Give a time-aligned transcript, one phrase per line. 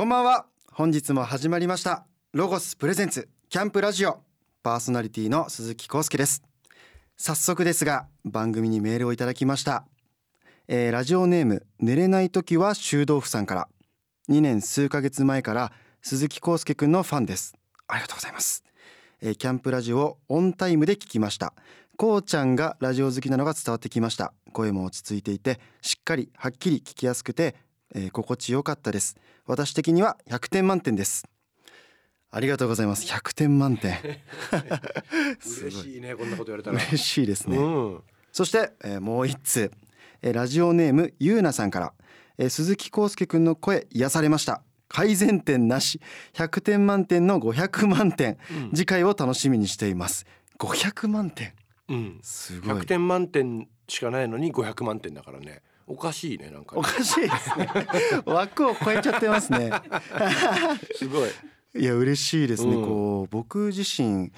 [0.00, 0.46] こんばんは。
[0.72, 2.06] 本日も始まりました。
[2.32, 4.22] ロゴスプレゼンツキャンプラジオ。
[4.62, 6.42] パーソナリティの鈴木康介です。
[7.18, 9.84] 早速ですが番組にメールをいただきました、
[10.68, 13.68] えーラジオネーム寝れない時は修道府さんから。
[14.30, 15.70] 2年数ヶ月前から
[16.00, 17.54] 鈴木康介くんのファンです。
[17.86, 18.64] ありがとうございます、
[19.20, 21.52] えーキャンプラジオオンタイムで聞きました。
[21.98, 24.32] こうちゃんがラジオ好きなのが伝わってきました。
[24.54, 27.54] 声も落ち着いていてしっかりはっきり聞きやすくて、
[27.94, 29.16] えー心地よかったです。
[29.46, 31.26] 私的には100点満点です。
[32.30, 33.06] ありがとうございます。
[33.06, 33.96] 100点満点。
[35.62, 36.76] 嬉しいねこんなこと言われたら。
[36.76, 38.02] 嬉しいですね、うん。
[38.32, 39.70] そして、えーもう一通、
[40.22, 41.92] えーラジオネームゆうなさんから、
[42.38, 44.62] えー鈴木康介くんの声癒されました。
[44.88, 46.00] 改善点なし。
[46.34, 48.38] 100点満点の500万点、
[48.74, 50.26] 次回を楽しみにしています。
[50.58, 51.52] 500万点。
[51.88, 52.20] うん。
[52.22, 52.74] すごい。
[52.74, 57.68] 100点満点しかないのに500万点だからねおかしいねなんかおかしいですね。
[58.24, 59.72] 枠を超えちゃってますね。
[60.94, 61.30] すごい。
[61.82, 62.84] いや嬉しいですね、うん。
[62.84, 64.30] こう僕自身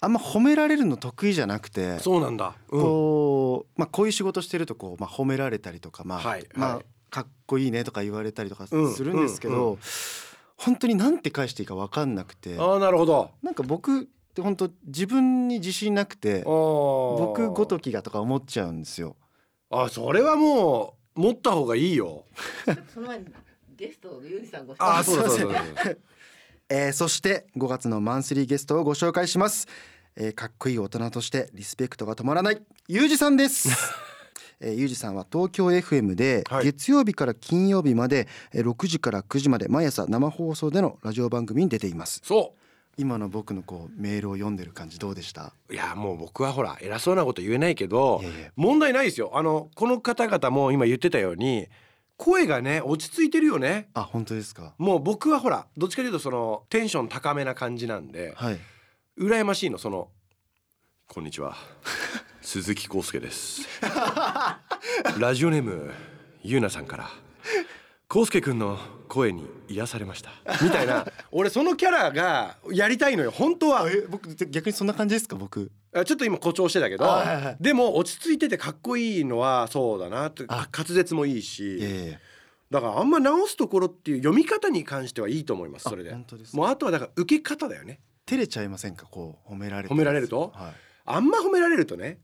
[0.00, 2.54] あんま褒められるの得意じゃなくてそうなんだ。
[2.70, 2.82] うん。
[2.82, 9.78] こう、まあ、こういう仕事してるとこう、まあ、褒められたりとか、まあはいまあはいかっこいいねとか言われたりとかすうんるんですけど、うん
[10.56, 13.32] 本当に何て返していいか分かんなくてああなるほど。
[13.42, 19.16] なんか僕って本当自分に自信なくて僕僕ごときがとか思っちゃうんですよ。
[19.70, 22.24] あそれはもう持った方がいいよ。
[22.92, 23.26] その前に
[23.76, 25.62] ゲストのユージさんごあ紹介そうだそうそうだ。
[26.70, 29.68] えーそして5月のマンスリーゲストをご紹介します、
[30.16, 33.68] えーかっこいい大人としてリスペクトが止まらないゆうじさんです。
[34.60, 36.64] えーゆうじさんは東京 FM ではい。
[36.64, 42.20] 月曜日から金曜日までえー6時から9時まで毎朝生放送でのラジオ番組に出ています。
[42.24, 42.54] そ
[42.96, 45.52] 今の僕のこうメールを読んでる感じどうでした？
[45.68, 48.22] ういやもう僕はほら偉そうなこと言えないけど
[48.56, 49.32] 問題ないですよ。
[49.34, 51.68] あのこの方々も今言ってたように
[52.16, 53.88] 声がね落ち着いてるよね。
[53.94, 54.74] あ本当ですか？
[54.78, 58.58] もう僕はほらどっちかというとそのテンション高めな感じなんではい。
[59.18, 59.78] 羨ましいの。
[59.78, 60.08] その
[61.08, 61.56] こんにちは。
[62.42, 63.66] 鈴木康介です。
[65.18, 65.90] ラジオネーム
[66.42, 67.10] ゆうなさんから
[68.14, 70.30] 康介くんの声に癒されました。
[70.62, 71.04] みたいな。
[71.32, 73.30] 俺そのキャラがやりたいのよ。
[73.32, 73.90] 本当は。
[73.90, 75.34] え僕逆にそんな感じですか？
[75.34, 75.72] 僕。
[75.92, 77.56] あちょっと今誇張してたけど、あはいはい。
[77.60, 80.44] でも落ち着いててかっこいいのはそうだなって。
[80.46, 80.68] あ。
[80.72, 82.20] 滑舌もいいし、ええ。
[82.70, 86.10] だからあんま直すところっていう読み方に関してはいいと思いますあそれで。
[86.12, 86.56] 本当ですか？
[86.56, 88.00] もうあとはだから受け方だよね。
[88.26, 89.06] 照れちゃいませんか？
[89.06, 89.92] こう褒められて。
[89.94, 90.52] 褒められると？
[90.54, 90.72] はい。
[91.06, 92.20] あんま褒められるとね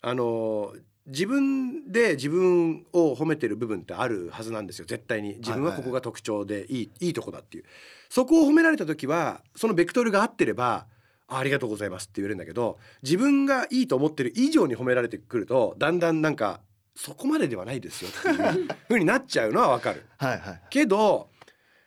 [0.00, 4.86] あのー自分で自分を褒めてる部分ってあるはずなんですよ。
[4.86, 5.36] 絶対に。
[5.36, 7.64] 自分はここが特徴でいい,、いいとこだっていう。
[8.08, 10.86] そこを褒められた時はそのベクトルが合ってれば
[11.26, 16.60] あありがとうございますって言えるんだけど自分がいいと思ってる以上に褒められてくるとだんだんなんか
[16.94, 20.04] そこまでではないですよっていう風になっちゃうのはわかる。
[20.18, 21.28] はいはいけど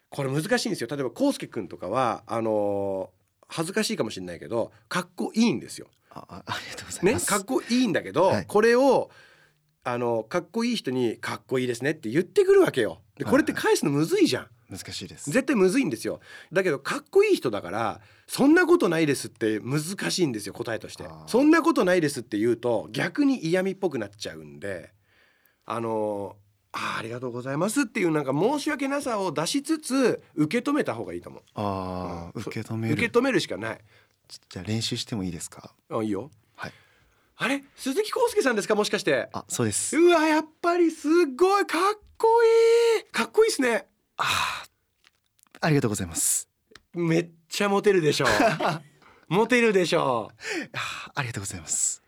[0.10, 0.88] これ難しいんですよ。
[0.90, 3.18] 例えば康介くんとかはあのー
[3.50, 5.88] 恥ずかしいかもしれないけどかっこいいんですよ。
[6.30, 9.10] ああありがとうございね、ますかっこいいんだけど、はいこれを
[9.84, 13.02] あのかっこいい人に「かっこいいですね」って言ってくるわけよ。
[13.18, 14.48] でこれって返すのむずいじゃん。
[14.70, 16.20] 難しいです絶対むずいんですよ。
[16.52, 21.08] だけどかっこいい人だから「そんなことないです」って難しいんですよ答えとしてあ。
[21.08, 24.92] ーそんなことないですって言うと逆に嫌味っぽくなっちゃうんで
[25.66, 26.36] あの
[26.74, 31.44] あーありがとうございますっていうなんか申し訳なさを出しつつ受け止めた方がいいと思う。
[31.54, 33.80] ああ、うん受け止める受け止めるしかない。
[34.50, 35.72] じゃあ練習してもいいですか？
[35.90, 36.30] あいいよ。
[36.56, 36.72] はい。
[37.38, 37.64] あれ？
[37.76, 38.76] 鈴木康介さんですか？
[38.76, 39.30] もしかして。
[39.34, 39.98] あそうです。
[39.98, 42.28] うわやっぱりすっごいかっこ
[42.98, 43.12] いい。
[43.12, 43.88] かっこいいっすね。
[44.18, 44.68] あー
[45.62, 46.48] ありがとうございます。
[46.94, 48.28] めっちゃモテるでしょ
[49.30, 50.32] モテるでしょ
[50.74, 52.02] あーありがとうございます。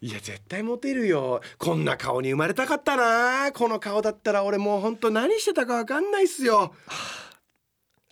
[0.00, 1.40] いや絶対モテるよ。
[1.58, 3.52] こんな顔に生まれたかったな。
[3.52, 6.74] この顔だったら俺もうほんと何してたかわかんないっすよ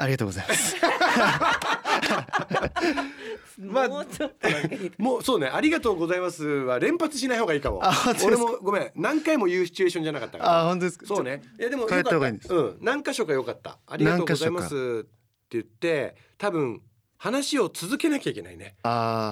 [0.00, 0.76] ありがとうございます。
[3.60, 7.82] まあもうちょっとだけもうそうねありがとうございますは連発しない方がいいかも。
[8.24, 10.60] 俺もごめん何回も言うシチュエーションじゃなかったから。
[10.60, 11.06] あ本当ですか？
[11.06, 11.42] そうね。
[11.58, 12.54] いやでもよか変えった方がいいんです。
[12.54, 12.78] うん。
[12.80, 13.78] 何箇所か良かった。
[13.86, 15.10] ありがとうございますって
[15.50, 16.80] 言って多分
[17.18, 18.76] 話を続けなきゃいけないね。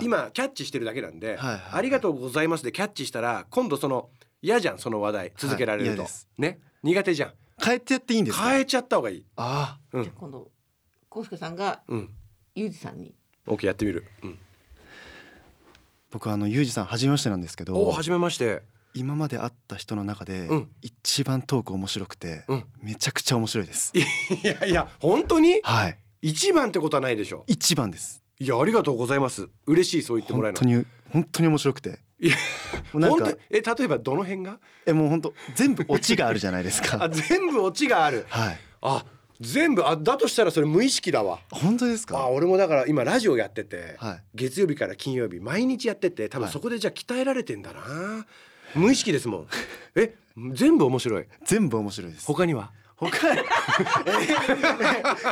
[0.03, 1.63] 今キャッチしてるだけなんで、はいはいはい。
[1.73, 4.11] ありがとうございますでキャッチしたら今度その
[4.43, 10.49] 嫌じゃんその話題続けられると、嫌ですね苦手じゃん変えてやっていいんですか変えちゃった方がいいあうんじゃあ今度
[11.19, 12.11] コウスケさんがうん。
[12.55, 13.13] ユージさんに。
[13.49, 14.35] OK やってみる、うん、ー
[16.13, 18.63] 僕あのユージさん初めましてなんですけおど初めまして。
[18.95, 20.69] 今まで会った人の中でうん。
[20.81, 22.65] 一番トーク面白くてうん。
[22.81, 23.93] めちゃくちゃ面白いです。
[23.97, 25.61] いやいや本当に？
[25.65, 25.99] はい。
[26.23, 27.43] 一番ってことはないでしょ。
[27.49, 28.23] 一番です。
[28.39, 29.49] いやありがとうございます。
[29.67, 30.61] 嬉しいそう言ってもらえるの。
[30.61, 31.99] 本当に本当に面白くて。
[32.21, 32.37] いや
[32.93, 34.61] もうなんか本当え例えばどの辺が？
[34.87, 38.25] えもう本当全部オチがあるじゃないですあか全部オチがある。
[38.29, 38.59] はい。
[38.83, 39.05] あ
[39.41, 41.39] 全部あだとしたらそれ無意識だわ。
[41.53, 42.29] あ本当ですか？
[42.29, 44.23] 俺もだから今ラジオやってて、はい。
[44.35, 46.53] 月曜日から金曜日毎日やってて多分はい。
[46.53, 48.27] そこでじゃあ鍛えられてんだな、
[48.75, 49.47] 無意識ですもん。
[49.95, 50.15] え
[50.53, 51.25] 全部面白い？
[51.45, 52.27] 全部面白いです。
[52.27, 52.71] 他には？
[52.97, 53.45] 他 え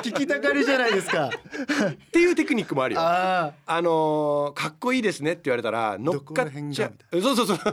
[0.03, 1.29] 聞きたがりじゃないですか。
[1.29, 3.01] っていうテクニックもあるよ。
[3.01, 7.21] ああのーかっこいいですねって言われたら乗っかっちゃう。
[7.21, 7.57] そうそうそう。
[7.57, 7.65] そし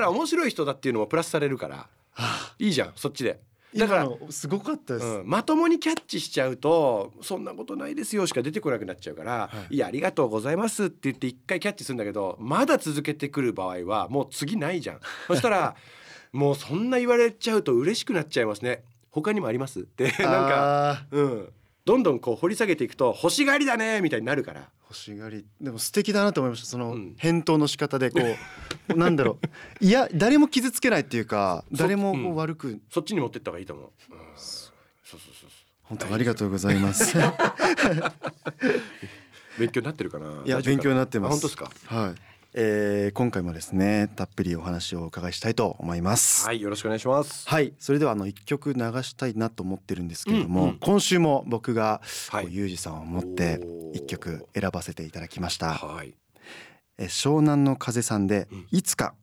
[0.00, 1.88] ら面白い人だっていうのもプラスされるから。
[2.58, 3.40] いいじゃんそっちで
[3.74, 9.78] だから、すごかったです、うん、まともにキャッチしちゃうと「そんなことないですよ」しか出てこなくなっちゃうから「、はい。
[9.78, 15.00] やありがとうございます」って言って一回キャッチするんだけどまだ続けてくる場合はもう次ないじゃん。
[15.28, 15.74] そしたら
[16.32, 18.84] もうそんな言われちゃうと嬉しくなっちゃいますね。
[19.10, 21.48] 他にもありますってなんかうん
[21.84, 24.68] どんどんこう掘り下げていくと欲しがりだねみたいになるから。
[24.84, 25.44] 欲しがり。
[25.60, 26.66] でも素敵だなと思いました。
[26.66, 27.14] そのうん。
[27.18, 28.20] 返答の仕方でこ
[28.88, 29.38] う なんだろ
[29.80, 29.84] う。
[29.84, 32.30] いや誰も傷つけないっていうかそ誰もこうん。
[32.32, 34.70] う悪くそっちに持ってった方がいいと思う、うん、そう
[35.04, 35.50] そうそうそう。
[35.82, 37.16] 本当ありがとうございます。
[39.58, 40.42] 勉強になってるかな？
[40.44, 41.30] いや勉強になってます。
[41.30, 41.70] あ本当ですか？
[41.86, 42.14] はい、
[42.54, 46.46] えー今回もですねたっぷりお話をお伺いしたいと思います。
[46.46, 47.48] はいよろしくお願いします。
[47.48, 50.78] はいそれではあの一曲流したいなと思ってるんですけれども、うんうん。
[50.78, 52.44] 今週も僕がはい。
[52.44, 53.60] こうユージさんを思って
[53.94, 56.14] 一曲選ばせていただきました、はい。
[56.98, 58.66] えー湘南の風さんでうん。
[58.70, 59.14] いつか。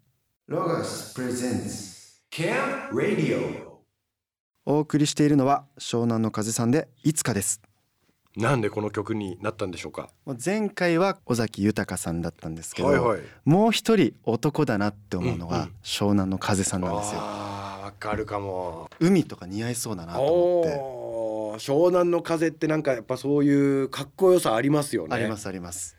[0.47, 1.99] ロガスプレゼンツ
[2.31, 3.67] Camp Radio
[4.65, 7.61] お送りしているのは湘南の風さんでいつかです
[8.39, 10.09] なんでこの曲になったんでしょうか？
[10.43, 13.21] 前回は尾崎豊さんだったんですけど、はいはい。
[13.43, 17.19] もう一人男だなって思うのが湘南の風さんなんですよ。
[17.21, 18.89] あーわかるかも。
[18.99, 21.65] 海とか似合いそうだなと思って。
[21.65, 25.15] 湘南の風ってなんかやっぱそういうかっこよさありますよね。
[25.15, 25.97] ありますあります。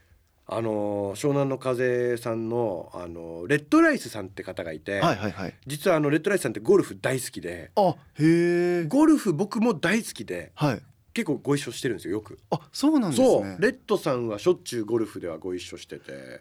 [0.53, 5.55] あの湘南の風さんのあのレッドライスさんって方がいて、はいはいはい。
[5.67, 7.71] 実はあのレッドライスさんってゴルフ大好きで。
[7.77, 10.53] あへえゴルフ僕も大好きで。
[10.55, 10.83] はい
[11.13, 12.39] 結構ご一緒してるんですよよく。
[12.51, 13.45] あそうなんですそう。
[13.45, 16.41] ねレッドさんはしょっちゅうゴルフではご一緒してて。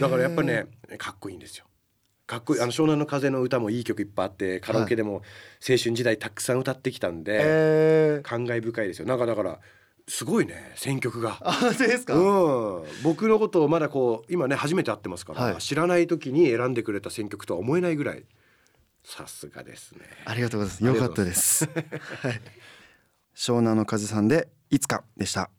[0.00, 0.66] だからやっぱね
[0.98, 1.64] かっこいいんですよ。
[2.26, 2.60] かっこいい。
[2.60, 5.22] あの湘南の風の歌もいい曲いっぱいあってカラオケでも
[5.68, 9.06] 青春時代たくさん歌ってきたんで、えー、感慨深いですよ。
[9.06, 9.58] なんかだから
[10.06, 11.38] すごいね選曲が。
[11.40, 15.56] あそうですか、うん、僕のことをまだこう今ね初めて会ってますから、はい。
[15.58, 18.24] 知らない時に選んでくれた選曲とは思えないぐらい
[19.02, 20.00] さすがですね。
[20.26, 21.00] ありがとうございます。
[21.00, 21.64] よかったです。
[21.64, 22.40] はい
[23.34, 25.50] 湘南の風さんでいつかでした、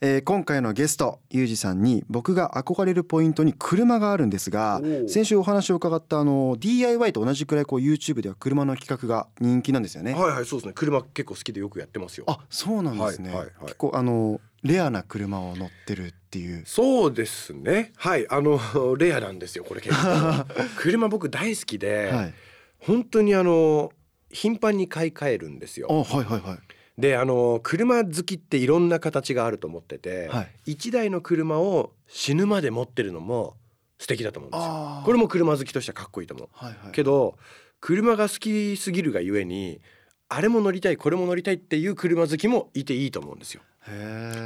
[0.00, 10.72] えー今回のゲストゆうじさんに僕が憧れるポイントに車があるんですが先週お話を伺ったあの DIY と同じくらいこう YouTube では車の企画が人気なんですよね、はいはいそうですね。
[10.74, 12.24] 車結構好きでよくやってますよ。
[12.28, 13.64] あそうなんですね、はいはいはい。
[13.64, 16.62] 結構あのレアな車を乗ってるっていう。
[16.64, 17.92] そうですね。
[17.96, 18.60] はいあの
[18.96, 20.46] レアなんですよこれ結構。
[20.78, 22.34] 車僕大好きで、はい。
[22.78, 23.92] 本当にあの
[24.30, 26.02] 頻繁に買い替えるんですあよ。
[26.02, 26.58] はいはいはい
[26.98, 33.54] であの車好きっていろんな形があると思ってて、はい一台の車を死ぬまで持ってるのも
[33.98, 35.02] 素敵だと思うんですよ。
[35.04, 36.48] これも車好きとしてはかっこいいと思う。
[36.52, 37.38] はいはいけど
[37.80, 39.80] 車が好きすぎるがゆえに
[40.28, 43.62] あれも乗りたいこれも乗りたいっていう車好きもいていいと思うんですよ。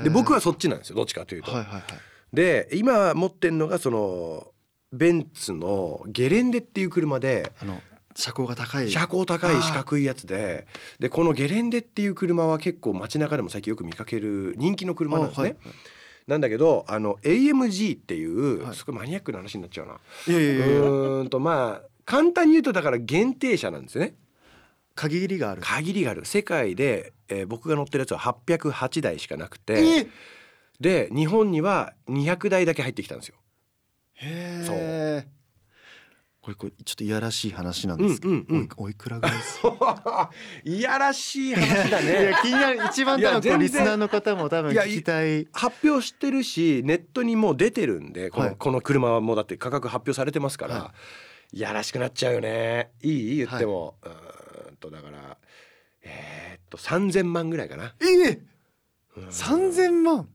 [0.04, 1.50] で僕はそっちなんですよどっちかというと。
[1.50, 1.82] はいはいはい
[2.32, 4.46] で今持ってんのがその
[4.90, 7.80] ベンツのゲレンデっていう車であの
[8.14, 8.90] 車高が高い。
[8.90, 10.66] 車高高い四角いやつで。
[10.98, 15.56] でこのゲレンデっていう車は結構街中でも最近よく見かける人気の車なんですね。
[15.64, 15.76] あはい。
[16.26, 18.76] なんだけどあの AMG っていう、はい。
[18.76, 19.98] すごいマニアックな話になっちゃうな。
[20.28, 24.14] いやいやいやうーんとまあ簡単に言うとだから限定車なんですよね。
[24.94, 25.62] 限りがある。
[25.62, 26.24] 限りがある。
[26.24, 30.00] 世界で、えー僕が乗ってるやつは808台しかなくて。
[30.00, 30.06] え
[30.80, 33.36] で日本には200台だけ入ってきたんですよ。
[34.14, 35.41] へえ
[36.42, 38.68] これこれちょっといやらしい話なんですけど、うんうんうん。
[38.76, 39.60] おいくらぐらいです？
[40.64, 42.38] いやらしい話だ いねや。
[42.42, 42.80] 気になる。
[42.86, 45.46] 一番多分リスナーの方も多分聞きたい。
[45.52, 48.56] 発表してるしネットにもう出てるんでこの,、はい。
[48.56, 50.94] この車はもうだって価格発表されてますから、、は
[51.52, 51.60] い。
[51.60, 52.90] やらしくなっちゃうよね。
[53.02, 53.36] いい？
[53.36, 55.36] 言っても、うーんとだから
[56.02, 57.94] えーっと3,000万ぐらいかな。
[58.00, 58.40] ええ
[59.18, 59.32] うん。
[59.32, 60.28] 三千万？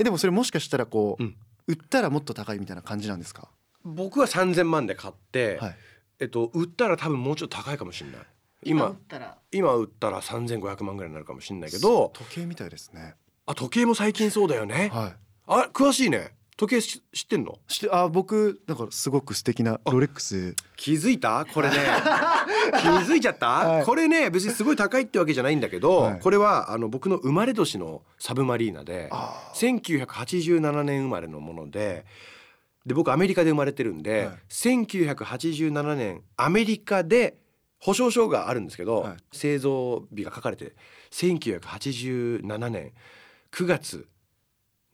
[0.00, 1.36] えでもそれもしかしたらこう、うん。
[1.68, 3.48] 売ったらもっと高いみたいな感じなんですか？
[3.84, 5.76] 僕は3,000万で買って、はい。
[6.20, 8.20] えっと売ったら多分もうちょっと高いかもしれない。
[8.64, 9.38] 今打今ったら。
[9.52, 13.14] 今売ったら3,500万ぐらいになるかもしれないけど時計みたいですね。
[13.46, 14.90] あ時計も最近そうだよね。
[14.92, 15.14] はい。
[15.46, 16.32] あ詳しいね。
[16.56, 17.58] 時計し知ってんの？
[17.66, 20.54] してあ僕だからすごく素敵なロレックス。
[20.76, 21.44] 気づいた？
[21.52, 21.74] これね。
[22.80, 23.84] 気づいちゃった、はい。
[23.84, 26.20] これね別にすごい高いってわけじゃないんだけど、はい。
[26.20, 32.06] これはあの僕の生まれ年のサブマリーナであ1987年生まれのもので
[32.86, 34.38] で僕アメリカで生まれてるんで、はい。
[34.50, 37.38] 1987年アメリカで
[37.78, 39.16] 保証書があるんですけど、はい。
[39.32, 40.74] 製造日が書かれて
[41.10, 42.92] 1987年
[43.52, 44.08] 9月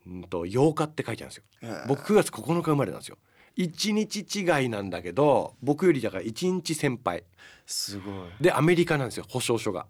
[0.06, 1.74] うんと8日って書いてあるんですよ。
[1.88, 3.18] 僕9月9日生まれなんですよ。
[3.56, 7.24] 1日違いなんだけど僕よりだから1日先輩。
[7.66, 8.14] すごい。
[8.40, 9.86] でアメリカなんですよ保証書が。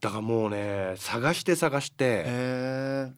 [0.00, 2.24] だからもうね探して探して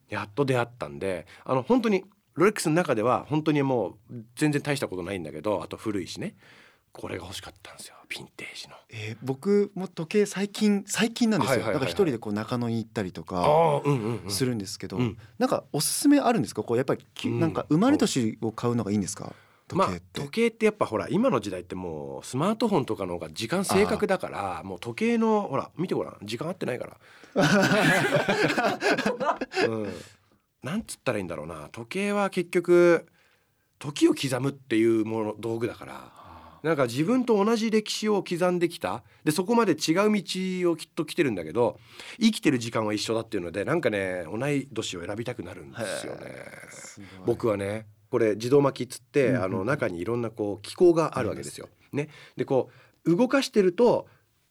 [0.09, 6.35] やっと出会ったんであの本当にロレックスの中では本当にもう全然大したことないんだけどあと古いしね。
[6.95, 7.95] これが欲しかったんですよ。
[8.11, 8.75] ヴィンテージの。
[8.91, 13.81] えー僕も時計最近最近なんですよ、だから一人でこう中野に行ったりとか
[14.29, 15.17] するんですけど、うん。
[15.39, 16.63] なんかおすすめあるんですか？
[16.63, 17.41] こうやっぱりき、うん。
[17.41, 19.33] なんか生まれ年を買うのがいいんですか？
[19.69, 26.19] 時まあ時計ってやっぱほら今の時代ってもうスマートフォンとかの方が時間正確だからもう時計のほら見てごらん。
[26.23, 26.99] 時間合ってないから。
[29.67, 29.93] うん、
[30.63, 31.69] なんつったらいいんだろうな。
[31.73, 33.07] 時計は結局
[33.79, 36.23] 時を刻むっていうもの道具だから。
[36.63, 39.03] なんか自分と同じ歴史を刻んできた。
[39.25, 41.79] でそこまで違う道をきっと来てるんだけど
[42.21, 46.31] 生きてる時間は一緒だっていうのでなんかね同い年を選びたくなるんですよね。
[47.27, 51.69] 僕はねこれ自動巻きっつって、うんうんあの中にいろんなこう機構があるわけですよ。
[51.93, 52.71] ね、でこ
[53.05, 54.07] う動かしてると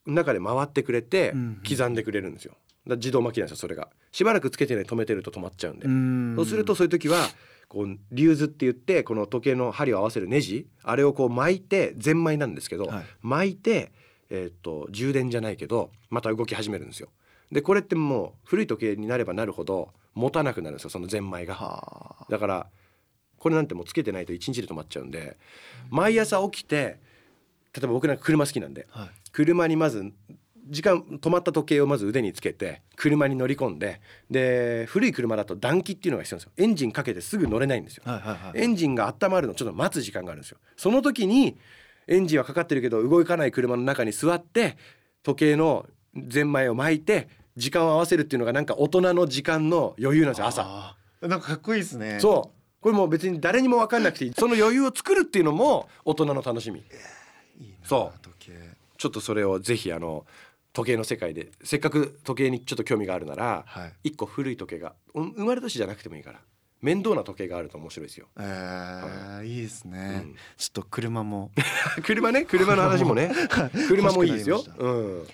[0.06, 1.34] 中で回ってくれて
[1.68, 2.56] 刻んでくれるんですよ。
[2.88, 3.90] だ自動巻きなんですよそれが。
[4.12, 5.88] しばらくつけてね止めてると止まっちゃうんで。
[5.88, 7.28] んそうするとそういう時は
[7.68, 13.92] こうリューズって言ってこの時計の針を合わせるネジあれをこう巻いてゼンマイなんですけど、はい巻いて、
[14.30, 17.10] えーっと充電じゃないけどまた動き始めるんですよ。
[17.52, 21.56] でこれってもう古い時計になればなるほど持たなくなるんですよそのゼンマイが。
[21.56, 22.68] はあだから
[23.38, 25.38] これなんてもうつけてないと1日で止まっちゃうんで
[25.90, 27.00] 毎朝起きて
[27.74, 30.12] 例えば僕なんか車好きなんではい車にまず
[30.70, 36.66] 時間止まった時計をまず腕につけて車に乗り込んでで古い車だと暖気っていうのが必要なんですよ。
[36.66, 38.04] エンジンかけてすぐ乗れないんですよ。
[38.06, 38.62] はいはいはい。
[38.62, 40.58] エンジンが温まるのちょっと待つ時間があるんですよ。
[40.78, 41.58] その時に
[42.08, 44.78] エンジンはかかってるけど動かない車の中に座って
[45.24, 45.88] 時計の
[46.28, 50.96] ゼンマイを巻いて時間を合わせるっていうのがなんか大人の時間の余裕なんですよ朝。
[51.22, 52.20] なんかかっこいいですね。
[52.20, 52.82] そう。
[52.82, 54.34] これもう別に誰にも分かんなくていい。
[54.34, 56.80] その余裕を作るっていうのも大人の楽しみ。
[56.80, 58.20] いいなそう。
[58.22, 58.82] 時計。
[58.98, 60.26] ちょっとそれをぜひあの
[60.74, 63.94] 時計の世界でせっかく時計にちょっと興味があるならはい。
[64.10, 66.40] 一個古い時計がうん生まれ年じゃなくてもいいから
[66.82, 68.28] 面倒な時計があると面白いですよ。
[68.40, 69.60] えーい。
[69.60, 70.36] いですね、うん。
[70.58, 71.52] ちょっと車も。
[72.04, 72.44] 車ね？
[72.46, 73.32] 車の話もね。
[73.88, 74.64] 車もいいですよ。
[74.80, 75.28] うん。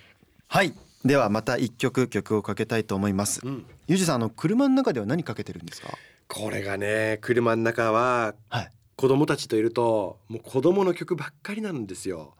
[0.47, 0.73] はい。
[1.05, 3.65] ではまた一曲曲をかけたいと思います、うん。
[3.87, 5.89] ゆうじさんあの車の中では何かけてるんですか？
[6.27, 12.33] これがね車の中ははい子供たちといるともう子供の曲ばっかりなんですよ。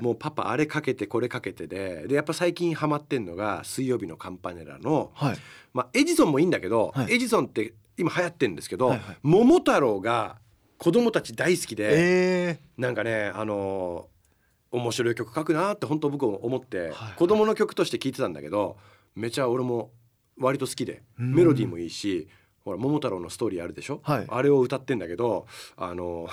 [0.00, 2.06] もうパパあれかけてこれかけてで。
[2.06, 5.36] でやっぱ最近ハマってんのが水曜日のカンパネラのはい。
[5.74, 7.14] まあ、エジソンもいいんだけど、はい。
[7.14, 9.16] エジソンって今流行ってるんですけど、はいはい。
[9.24, 10.38] 桃太郎が
[10.78, 11.88] 子供たち大好きで、
[12.50, 12.60] え。
[12.78, 14.20] なんかねあのー
[14.72, 18.76] 面白い曲書くなって本当僕思って、はい子供の曲として聴いてたんだけど
[19.16, 19.90] めちゃ俺も
[20.38, 21.34] 割と好きでうん。
[21.34, 22.28] メロディーもいいし
[22.64, 24.26] ほら桃太郎のストーリーあるでしょ、はい。
[24.28, 26.30] あれを歌ってんだけどあのー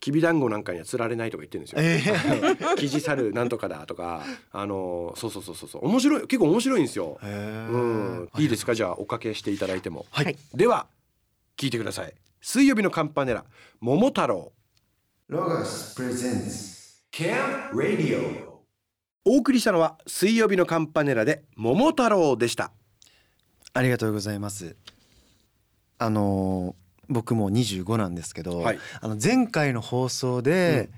[0.00, 1.80] きびだんごなんかには釣られないとか言ってるんですよ。
[1.80, 5.86] え キジサルなんとかだとかあのーそうそうそうそうそう。
[5.86, 7.20] 面白い結構面白いんですよ。
[7.22, 8.74] うん、いいですか？
[8.74, 10.06] じゃあおかけしていただいても。
[10.10, 10.36] はい、はい。
[10.54, 10.88] では
[11.56, 12.12] 聞いてください。
[12.40, 13.44] 水曜日のカンパネラ
[13.80, 14.52] 桃太郎。
[15.28, 18.48] ロガスプレゼンツ Camp Radio
[19.24, 22.72] お送りしたのは水曜日のカンパネラで桃太郎でした。
[23.72, 24.74] ありがとうございます
[26.04, 28.78] あのー僕も25なんですけど、はい。
[29.00, 30.88] あの前回の放送で、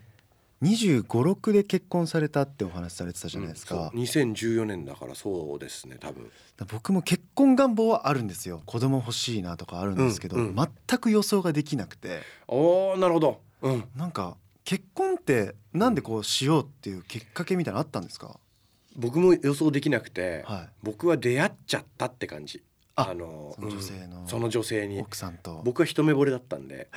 [0.63, 4.23] 25、6で結婚されたってお話しされてたじゃないですか、うんそう。
[4.33, 6.31] 2014年だからそうですね多分。
[6.71, 8.63] 僕も結婚願望はあるんですよ。
[8.65, 10.55] 子供欲しいなとかあるんですけど、うんうん
[10.89, 12.21] 全く予想ができなくて。
[12.47, 13.41] おーなるほど。
[13.63, 13.85] うん。
[13.97, 18.39] なんか結婚ってなんでこうしようっていうきっかけみたいなのあったんですか？
[18.97, 20.69] 僕も予想できなくて、はい。
[20.85, 22.63] 僕は出会っちゃったって感じ
[22.97, 25.01] あのその女性のうんその女性に。
[25.01, 25.63] 奥さんと。
[25.65, 26.89] 僕は一目惚れだったんで。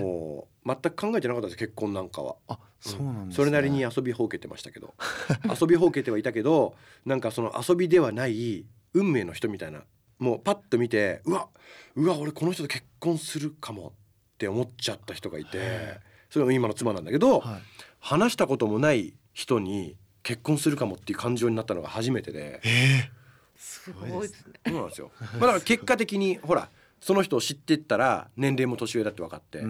[0.00, 2.36] もう全く考えてなかったです結婚なんかは。
[2.48, 3.34] あそうなんです、ね。
[3.36, 4.94] それなりに遊びほうけてましたけど。
[5.60, 9.84] 遊びほうけてはいたけどなんかその遊びではない運命の人みたいな。
[10.18, 11.48] もうパッと見てうわ
[11.94, 13.92] うわ俺この人と結婚するかも
[14.34, 15.50] って思っちゃった人がいて。
[15.54, 17.62] へそれも今の妻なんだけど、はい。
[18.00, 22.60] 話したこともない人に結婚するかもっていう感情になったのが初めてで。
[22.64, 23.10] え
[23.58, 24.54] すごいですね。
[24.66, 26.68] そうなんですよ、まあ、だから結果的にほら
[27.00, 29.62] その人を知ってったら年齢も年上だって分かって、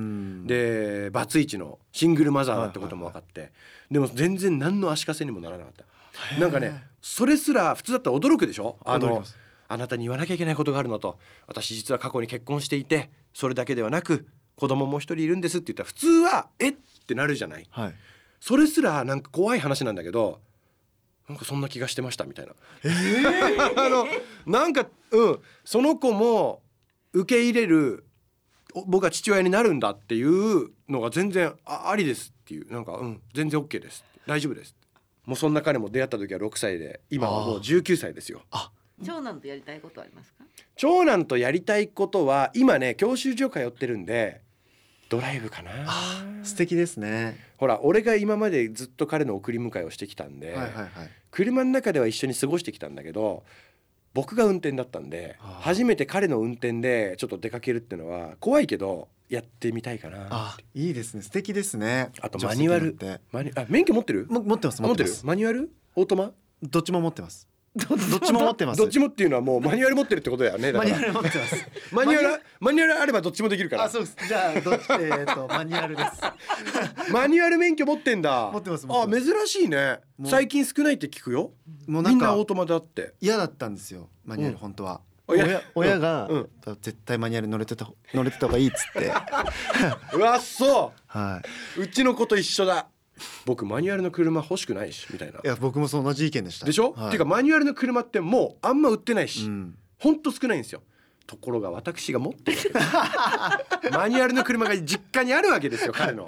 [0.47, 3.52] でバツイチのシングルマザーだってことも分かって、
[3.90, 5.85] でも全然何の足かせにもならなかった。
[6.40, 8.78] なんかねそれすら普通だったら驚くでしょ？
[8.85, 9.23] あの
[9.68, 14.26] あなたに言わなきゃいけないことがあるのと私実は過去に結婚していてそれだけではなく
[14.57, 16.75] 子供も一人いるんですって言ったら普通はえっ
[17.07, 17.66] てなるじゃない。
[17.71, 17.95] はい。
[18.40, 20.40] それすらなんか怖い話なんだけど
[21.28, 22.52] なんかそんな気がしてましたみたいな、
[23.85, 24.06] あの
[24.47, 25.38] なんかうん。
[25.64, 26.62] その子も
[27.12, 28.04] 受け入れる
[28.75, 32.73] お僕が父親になるんだっていうのが全然あありですっていう。
[32.73, 33.23] なんかうん。
[33.35, 34.04] 全然 OK です。
[34.26, 34.75] 大丈夫です。
[35.26, 38.42] もうそんな彼も出会った時は6歳で今はもう19歳ですよ。
[39.04, 40.44] 長男とやりたいことありますか？
[40.76, 44.40] 長男とやりたいことは今ね教習所通ってるんで
[45.09, 45.71] ドライブかな。
[46.43, 47.38] 素敵ですね。
[47.57, 50.91] ほら俺が今までずっと彼の送り迎えをしてきたんで、はいはいはい。
[51.31, 53.45] 車の中では一緒に過ごしてきたんだけど
[54.15, 61.23] 僕が運転だったんで初めて彼の運転でちょっと出かけるっていうのは怖いけどやってみたいかなあいいですね。
[61.23, 62.11] 素敵ですね。
[62.21, 62.97] あとマニュアル。
[63.33, 64.27] マニあ免許持ってる？
[64.29, 65.71] も持ってますあ持ってる持ってますマニュアル？
[65.97, 66.33] オートマ？
[66.62, 67.48] どっちも持ってます
[67.78, 68.78] どっちも持ってます。
[68.78, 70.73] どっちもっていうのはもうマニュアル持ってるってことだよね。
[70.73, 71.66] マニュアル持ってます。
[71.92, 73.85] マニュアルマニュアルあればどっちもできるから。
[73.85, 74.16] あそうです。
[74.26, 76.20] じゃあどっちえっとマニュアルです。
[77.12, 78.50] マニュアル免許持ってんだ。
[78.52, 80.00] 持ってます持あ珍しいね。
[80.26, 81.52] 最近少ないって聞くよ。
[81.87, 83.14] もうなんかオートマだって。
[83.20, 85.00] 嫌だったんですよマニュアルうん本当は。
[85.30, 86.49] 親親がうん。
[86.80, 89.12] 絶対マニュアル乗れてた乗れてた方がいいっつって。
[90.16, 91.42] うわそは
[91.76, 92.88] ううちの子と一緒だ
[93.44, 95.38] 僕マニュアルの車欲しくないしみたいな。
[95.38, 96.66] いいや僕もそう同じ意見でした。
[96.66, 97.06] でしょ、はい。
[97.08, 99.75] っていうかマニュアルの車ってもうあんま売ってないし、うん。
[99.98, 100.82] ほんと少ないんですよ。
[101.26, 102.58] ところが私が持ってる
[103.92, 106.26] マニュアルの車が実家にあるわけですよ彼の。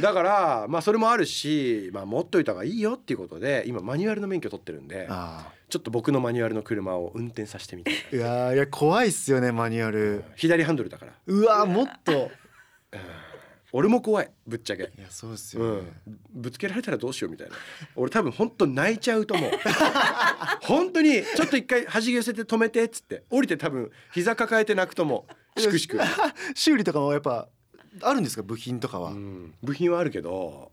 [0.00, 7.94] だからまあそれもあるし、まあ、持っといた方がいいよっていうことで今マニュアルの免許取ってるんであちょっと僕のマニュアルの車を運転させてみたい。
[7.94, 10.24] ーいやーいや怖いっすよねマニュアル。
[10.36, 11.12] 左ハンドルだから。
[11.26, 12.30] うわーもっと
[13.74, 14.82] 俺も怖いぶっちゃけ。
[14.82, 15.90] いやそうですよね。
[16.06, 17.54] うん、ぶつけられたらどうしようみたいな。
[17.96, 19.50] 俺多分本当泣いちゃうと思う。
[20.62, 23.24] 本当にちょっと一回端寄せて止めてっつって。
[23.30, 25.26] 降りて多分膝抱えて泣くと思
[25.56, 25.60] う。
[25.60, 25.98] しくしく、
[26.54, 27.48] 修理とかもやっぱ
[28.02, 28.42] あるんですか？
[28.42, 30.72] 部品とかは、うん、部品はあるけど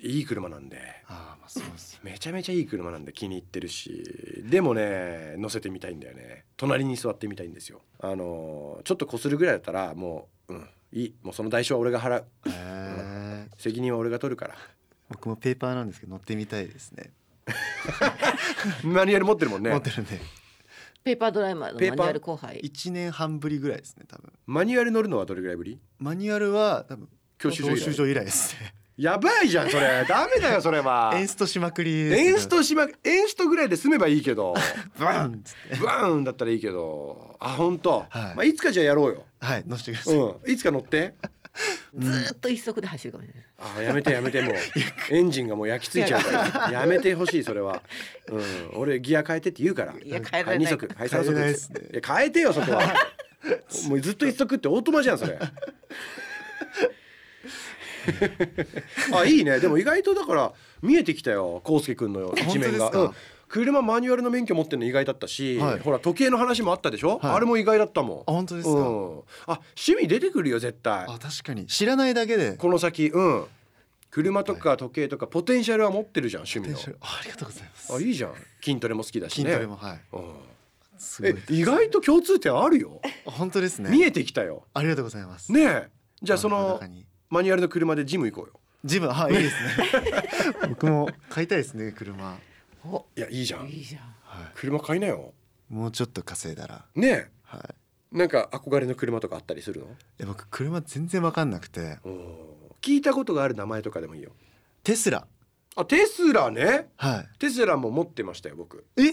[0.00, 0.78] いい車なんで。
[1.06, 4.42] ああまあそうですめちゃめちゃいい車なんで気に入ってるし。
[4.44, 6.44] でもね乗せてみたいんだよね。
[6.58, 7.80] 隣に座ってみたいんですよ。
[8.00, 11.14] あのちょっと擦るぐらいだったらもううんいい。
[11.22, 12.24] もうその代償は俺が払う。
[12.46, 14.54] へえ責任は俺が取るから。
[15.08, 17.12] 僕もペーパーなんですけど乗ってみたいですね。
[18.84, 19.70] マニュアル持ってるもんね。
[19.70, 20.20] 持ってるんで。
[21.02, 22.58] ペーパードライバーのマニュアル後輩。
[22.60, 24.32] 一年半ぶりぐらいですね多分。
[24.46, 25.80] マニュアル乗るのはどれぐらいぶり？
[25.98, 27.78] マニュアルは多分教習所以来。
[27.80, 30.04] 教習所以来ですねやばいじゃんそれ。
[30.08, 31.12] ダメだよそれは。
[31.14, 34.54] エンストしまくりエンストしまエンストぐらいで済めばいいけど。
[34.98, 35.84] バンっつって。
[35.84, 37.36] バーンだったらいいけど。
[37.40, 38.34] あ本当、はい。
[38.34, 39.24] まあいつかじゃあやろうよ。
[39.40, 40.52] はい乗せてください、うん。
[40.52, 41.14] いつか乗って。
[41.96, 43.44] ずーっと一足で走るかもしれない。
[43.78, 44.54] あやめてやめてもう。
[45.10, 46.72] エンジンがもう焼き付いちゃうから。
[46.80, 47.82] やめてほしいそれは。
[48.28, 48.80] うん。
[48.80, 49.92] 俺ギア変えてって言うから。
[49.92, 50.72] いや変えられない。
[50.72, 50.86] 足。
[50.86, 51.72] はい三足変えれないっす
[52.06, 52.94] 変えてよそこは。
[53.88, 55.38] もうずっと一足ってオートマじゃんそれ
[59.14, 59.60] あいいね。
[59.60, 61.62] でも意外とだから見えてきたよ。
[61.66, 63.12] 康介君の一面が。
[63.48, 65.78] 車マニュアルの免許持ってるの意外だったし、はい。
[65.78, 67.34] ほら時計の話もあったでしょ、はい。
[67.34, 68.18] あれも意外だったもん。
[68.26, 71.04] あ本当ですか、うん、あ趣味出てくるよ絶対。
[71.04, 71.66] あ確かに。
[71.66, 72.54] 知らないだけで。
[72.56, 73.44] この先うん。
[74.10, 76.96] 車とか時計とかポテンシャルは持ってるじゃん趣味の。
[77.00, 77.94] ありがとうございます。
[77.94, 78.34] あいいじゃん。
[78.60, 80.00] 筋トレも好きだし筋ねトレもはい。
[80.12, 80.22] うん。
[81.22, 83.00] え意外と共通点あるよ。
[83.26, 83.90] あ本当ですね。
[83.90, 84.64] 見えてきたよ。
[84.74, 85.52] ありがとうございます。
[85.52, 85.88] ねえ。
[86.22, 88.60] じゃあその中にマニュアルの車でジム行こうよ。
[88.84, 90.28] ジムはいいですね。
[90.70, 92.38] 僕も買いたいですね車。
[92.86, 93.66] おいやいいじゃん。
[93.66, 94.02] いいじゃん。
[94.22, 95.34] は車買いなよ。
[95.68, 96.84] いもうちょっと稼いだら。
[96.94, 97.28] ねえ。
[97.42, 97.58] は
[98.12, 98.16] い。
[98.16, 99.86] なんか憧れの車とかあったりするの？
[99.86, 101.98] いや僕車全然わかんなくて。
[102.04, 102.36] うん
[102.80, 104.30] 聞いたことがある名前とかでもいいよ。
[104.84, 105.26] テスラ。
[105.74, 106.90] あテスラね？
[106.96, 108.84] はテスラも持ってましたよ僕。
[108.96, 109.12] いえ？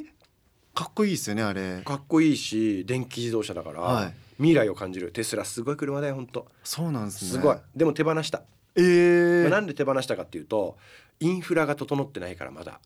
[0.75, 1.81] かっこいいですよねあれ。
[1.83, 7.31] かっこいいし電気自動車だから、はい未来を感じるテスラすごい車だよ本当そうなんですね。
[7.31, 7.57] すごい。
[7.75, 8.41] でも手放した、
[8.75, 9.41] えー。
[9.43, 10.77] まあなんで手放したかっていうと
[11.19, 12.79] インフラが整ってないからまだ。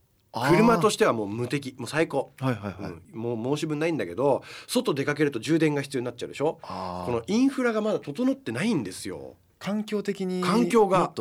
[0.50, 1.76] 車としてはもう無敵。
[1.78, 3.38] もう最高、はいはいはい、うん。
[3.38, 6.60] もう申し分ないんだけど外出かけると充電が必要になっちゃうでしょ？
[6.62, 9.36] このインフラがまだ整ってないんですよ。
[9.58, 11.14] 環境的に環境が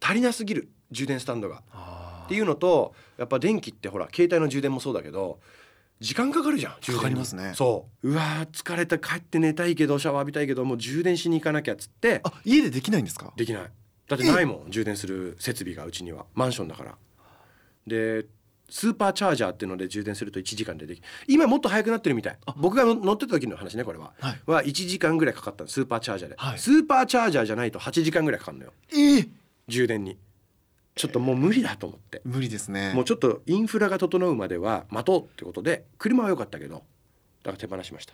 [0.00, 1.62] 足りなすぎる充電スタンドが。
[1.70, 5.40] あっていうのとやっぱ電気ってほら携帯の充電もそうだけど
[6.00, 6.98] 時間かかるじゃん充電に。
[6.98, 7.52] かかりますね。
[7.54, 8.10] そう。
[8.10, 8.98] うわー疲れた。
[8.98, 12.20] 帰って寝たいけどシャワー浴びたいけどもう充電しに行かなきゃっつって。
[12.24, 13.32] あ家でできないんですか？
[13.36, 13.62] できない。
[14.08, 16.26] だってないもん充電する設備がうちには。
[16.34, 16.96] マンションだから。
[17.86, 18.26] で
[18.68, 22.38] スーパーチャージャーっていうので充電すると1時間ででき今もっと早くなってるみたい。
[22.56, 24.40] 僕がの乗ってた時の話ねこれは、はい。
[24.46, 26.58] は1時間ぐらいかかったのスーパーチャージャーで、はい。
[26.58, 28.72] スーパーチャージャーじゃないと8時間ぐらいかかるのよ。
[28.92, 29.28] えー、
[29.68, 30.16] 充電に
[31.00, 32.20] ちょっともう無理だと思って。
[32.24, 32.92] 無理ですね。
[32.92, 36.84] もうちょっとインフラが整うまでは待とうってことで車は良かったけど
[37.42, 38.12] だから手放しました。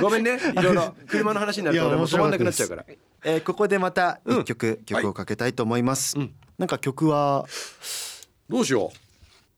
[0.00, 0.38] ごめんね。
[0.56, 0.94] いろいろ。
[1.08, 2.84] 車の話になると俺も止まんなくなっちゃうから。
[3.24, 4.40] えーここでまたうん。
[4.42, 7.46] 一曲、曲をかけたいと思います、うんなんか曲は？
[8.48, 8.92] どうしよ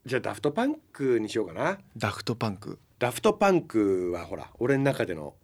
[0.06, 1.78] じゃあ Daft Punk にしようかな。
[1.96, 5.34] Daft Punk。Daft Punクはほら俺の中での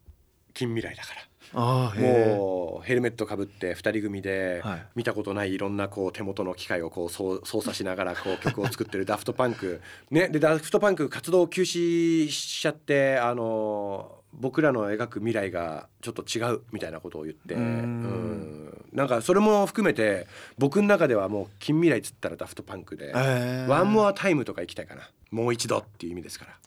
[0.55, 4.87] 近未来だからもうヘルメットかぶって二人組ではい。
[4.97, 9.81] 見たことないいろんなこう手元の機械をこう操操作しながらこう曲を作ってる Daft Punk。
[10.11, 17.55] ねで Daft Punk 活動休止しちゃってあの僕らの描く未来がちょっと違うみたいなことを言って。
[17.55, 17.65] うーん。
[17.65, 18.85] うん。
[18.93, 20.27] なんかそれも含めて
[20.59, 25.09] 僕の中ではもう近未来っつったら Daft Punk でえ「One More Time」とか行きたいかな。
[25.31, 26.59] もう一度っていう意味ですから。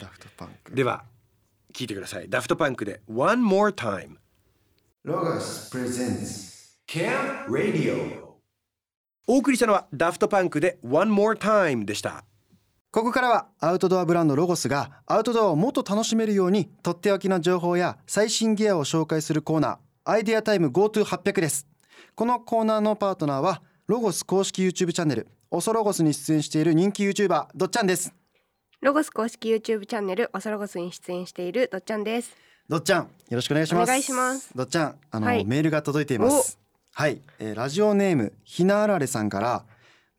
[0.00, 0.74] Daft Punk。
[0.74, 1.04] では
[1.72, 2.28] 聞いてください。
[2.28, 4.16] Daft Punk で「One More Time」
[5.02, 8.20] LOGOS presen ts Camp Radio.
[9.26, 12.26] お送りしたのはダフトパンクで One More Time でした。
[12.90, 21.66] ここからはアウトドアブランドロゴスがアウトドアをもっと楽しめるようにとっておきの情報や最新ギアを紹介するコーナーアイデアタイム GoTo800 です。
[22.14, 28.12] このコーナーのパートナーはロゴス公式 YouTube チャンネルオソロゴスに出演している人気 YouTuber どっちゃんです。
[28.82, 32.49] ロゴス公式 YouTube チャンネルおそロゴスに出演しているどっちゃんです。
[32.70, 33.82] どっちゃんよろしくお願いします。
[33.82, 34.48] お願いします。
[34.54, 35.44] どっちゃんあの、はい。
[35.44, 36.56] メールが届いています。
[36.94, 39.64] はい、えーラジオネームひなあられさんから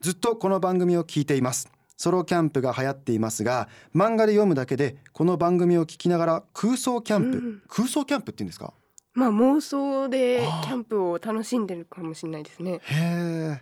[0.01, 1.71] ずっとこの番組を聞いています。
[1.95, 7.61] ソロキャンプが流行っていますが漫画で読むだけでこの番組を聞きながら空想キャンプ、うん。
[7.69, 8.73] 空想キャンプって言うんですか？
[9.13, 12.81] まあ妄想でキャンプを楽しんでるかもしれないですね。
[12.83, 13.59] へ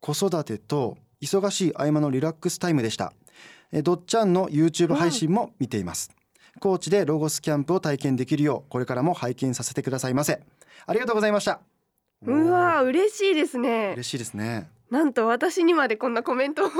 [0.00, 3.12] 子育てと忙しい合間のリラックスタイムでした。
[3.70, 6.10] えーどっちゃんの YouTube 配信も見ています、
[6.58, 10.40] 高知でロゴスキャンプを体験できるようこれからも拝見させてくださいませ。
[10.86, 11.60] ありがとうございました。
[12.22, 13.92] うわー嬉しいですね。
[13.94, 14.68] 嬉しいですね。
[14.90, 16.74] なんと私にまでこんなコメントをも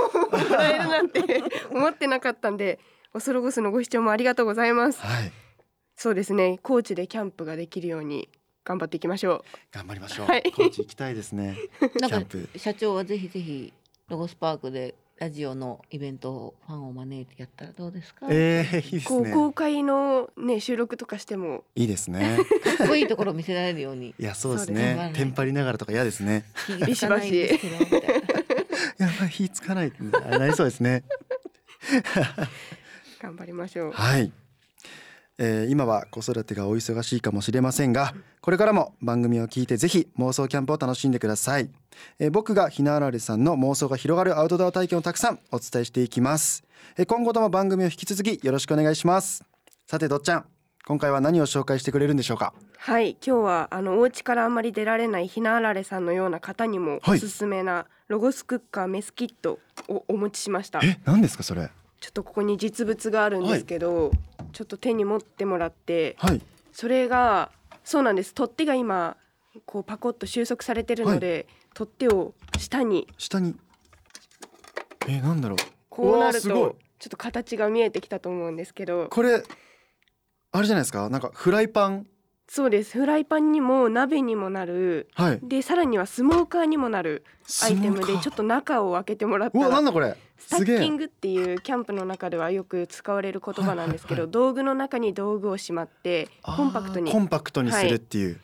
[0.50, 2.78] らえるなんて思ってなかったんで、
[3.12, 5.00] おそロゴスのご視聴もありがとうございます。
[5.00, 5.32] はい。
[5.96, 6.58] そうですね。
[6.62, 8.28] 高知でキャンプができるように
[8.64, 10.52] 頑張っていきましょ頑張りましょう、はい。
[10.54, 11.56] 高知行きたいですね。
[11.80, 12.48] なんかキャンプ。
[12.58, 13.72] 社長はぜひぜひ
[14.08, 18.26] ロゴスパークでラジオのイベントをファンを招いてやったらどうですか？
[18.30, 19.00] えー、いいでう。
[19.00, 19.32] すね。
[19.32, 21.64] こう公開のね収録とかしても。
[21.74, 22.38] いいですね。
[22.78, 24.14] か っこいいところを見せられるように。
[24.18, 24.94] いやそうですね。
[24.94, 25.12] ね。
[25.14, 26.44] テンパりながらとか嫌ですね。
[26.86, 27.78] 気つかないんですけど。
[27.80, 28.06] みたいな
[29.06, 29.92] やばい火つかない。
[30.30, 31.02] あなりそうですね。
[33.20, 33.92] 頑張りましょう。
[33.92, 34.32] はい、
[35.38, 41.70] えー今は子育てがお忙しいかもしれませんがこれからも番組を聞いてぜひ妄想キャンプを楽しんでください、
[42.18, 46.64] えー僕がひなあられさんの妄想が広がるアウトドア体験をたくさんお伝えしていきます、
[46.96, 49.44] えー今後とも番組を引き続きよろしくお願いします。
[49.86, 50.44] さてどっちゃん
[50.86, 52.52] 今回は何を紹介してくれるんでしょうか？
[52.78, 61.70] はい今日はあのお家からあんまり出られないひなあられさんのような方にもはいおすすめなロゴスクッカーメスキットをお持ちしました、え何ですかそれ？
[62.00, 64.12] ちょっとここに実物があるんですけど、
[64.52, 66.40] ちょっと手に持ってもらってはい。
[66.72, 67.50] それが
[67.84, 68.34] そうなんです。
[68.34, 69.16] 取っ手が今
[69.66, 73.08] こうパコッと収束されてるので、取っ手を下に。
[73.18, 73.56] 下に。
[75.08, 75.58] えー、なんだろう。
[75.88, 76.76] こうなるとちょ
[77.08, 79.08] っと形が見えてきたと思うんですけど。
[79.08, 79.42] これ
[80.52, 81.08] あれじゃないですか？
[81.08, 82.06] なんかフライパン
[82.48, 82.98] そうです。
[82.98, 85.08] フライパンにも鍋にもなる。
[85.14, 85.40] はい。
[85.42, 87.24] でさらにはスモーカーにもなる
[87.62, 90.16] アイテムでちょっと中を開けてもらったうわらなんだこれ。
[90.38, 94.30] スタッキングっていうキャンプの中ではよく使われる言葉なんですけど、はい。
[94.30, 97.12] 道具の中に道具をしまってコンパクトに。
[97.12, 98.40] コンパクトにするっていう、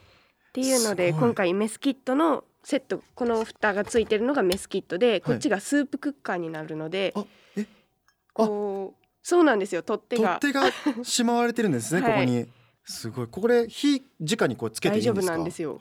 [0.53, 7.25] ていうので今回メスキットのセットこの蓋がついてるのがメスキットでこっちがスープクッカーになるので、あ
[7.57, 7.67] え？
[8.35, 10.39] こうそうなんですよ取っ手が。
[10.41, 12.13] 取っ手がしまわれてるんですね、 はい。
[12.13, 12.47] ここに
[12.85, 13.27] すごい。
[13.27, 15.33] これ火直にこうつけていいんですか？
[15.33, 15.81] 大丈夫なんですよ。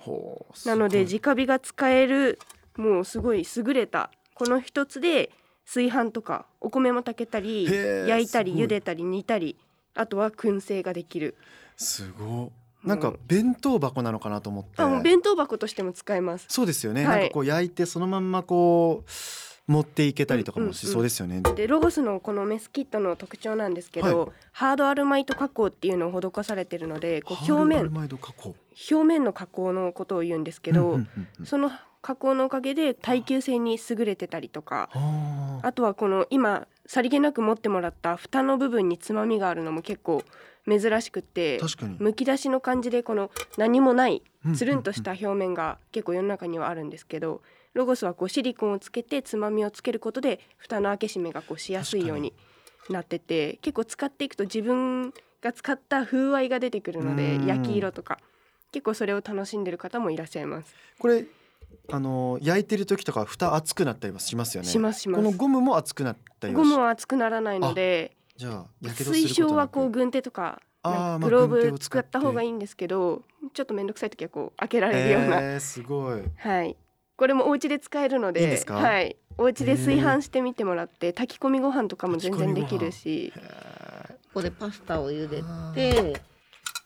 [0.65, 2.39] なのです直火が使える
[2.77, 5.31] もうすごい優れたこの一つで
[5.65, 9.57] 炊飯とかお米も炊けたり焼いたり茹でたり煮たり
[9.95, 11.35] あとは燻製ができる。
[11.77, 12.51] すご
[12.85, 14.63] いなんか弁当箱なのかなと思っ。
[14.63, 17.27] てあもう弁当箱としても使えますそうですよね、はいなん。
[17.29, 19.09] かこう焼いてそのまんまこう
[19.67, 24.29] 持っていけたりとかもしそうですよね、でロゴスのこのメスキットの特徴なんですけど、はい。
[24.51, 31.45] ハードアルマイト加工っていうのを施されてるのでこう表面表面の加工のことを言うんですけど、うんうんうんうん。
[31.45, 31.71] その
[32.01, 34.89] 加工のおかげで耐久性に優れてたりとか
[35.61, 40.21] あとはこの今さりげなく持ってもらった蓋の部分につまみがあるのも結構
[40.67, 41.61] 珍しくって
[41.99, 44.53] むき出しの感じでこの何もないうん。
[44.55, 47.41] つるんとした表面が結構世の中にはあるんですけど
[47.73, 52.33] ロゴスはこうシリコンをつけてつまみをつけることで蓋の開け閉めがこうしやすいように
[52.89, 57.45] なってて結構使っていくと自分が使った風合いが出てくるのでうん。
[57.47, 58.19] 焼き色とか。
[58.73, 60.75] 結構それを楽しんでる方もいらっしゃいます。
[60.97, 61.25] これ
[61.91, 64.69] あの焼いてる時とか蓋熱くなったりはしますよね。
[64.69, 65.23] しますします。
[65.23, 73.21] このゴムも熱くなったりはゴしムは熱くならないのでじゃあやけどする推ことなく奨はこう軍手とかああグローブ使った方がいいんですけど
[73.53, 76.23] ちょっと面倒くさい時はこう開けられるような、えー、すごい。
[76.35, 76.75] はい
[77.23, 78.73] ここれもお家で使えるのでいいんですか？
[78.75, 79.15] はい。
[79.37, 83.31] お家で炊飯してみてもらって炊き込みご飯とかも全然できるし。
[83.37, 85.41] ここでパスタを茹で
[85.73, 86.21] て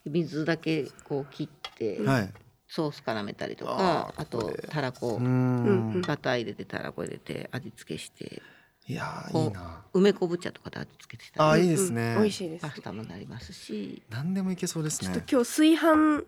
[0.05, 2.33] 水だけこう切ってはい。
[2.67, 4.57] ソース絡めたりとあかあとれ。
[4.69, 5.15] たらこ。
[5.15, 5.93] うーうん。
[5.97, 8.43] んバター入れてたらこ入れて味付けして
[8.85, 9.85] いやーこういいな。
[9.95, 12.13] 梅昆布茶とかで味付けてたあいいですね。
[12.15, 12.21] うん。
[12.21, 12.61] 美味しいです。
[12.61, 14.03] パスタもなりますし。
[14.11, 16.23] 何でもいけそうですちょっとね今日炊飯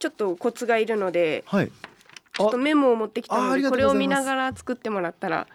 [0.00, 1.70] ちょっとコツがいるのではい
[2.32, 5.46] ちょっとメモを持ってきたのでこれを見ながら作ってもらったら